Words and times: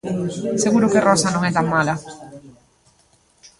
Seguro 0.63 0.91
que 0.91 1.03
Rosa 1.07 1.29
non 1.31 1.43
é 1.49 1.51
tan 1.57 1.67
mala. 1.75 1.95